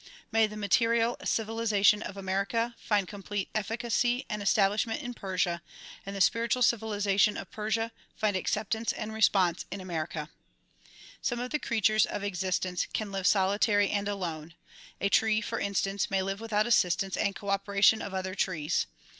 [0.33, 5.61] ]\Iay the material civilization of America find complete efficacy and establishment in Persia,
[6.07, 10.31] and the spiritual civilization of Persia find acceptance and response in America.
[11.21, 14.55] Some of the creatures of existence can live solitary and alone.
[14.99, 18.87] A tree for instance ma}' live without assistance and cooperation of other trees.